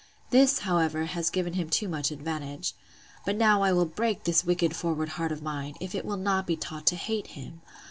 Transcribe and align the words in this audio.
—This, 0.31 0.57
however, 0.65 1.05
has 1.05 1.29
given 1.29 1.53
him 1.53 1.69
too 1.69 1.87
much 1.87 2.09
advantage. 2.09 2.73
But 3.23 3.35
now 3.37 3.61
I 3.61 3.71
will 3.71 3.85
break 3.85 4.23
this 4.23 4.43
wicked 4.43 4.75
forward 4.75 5.09
heart 5.09 5.31
of 5.31 5.43
mine, 5.43 5.75
if 5.79 5.93
it 5.93 6.05
will 6.05 6.17
not 6.17 6.47
be 6.47 6.55
taught 6.55 6.87
to 6.87 6.95
hate 6.95 7.27
him! 7.37 7.61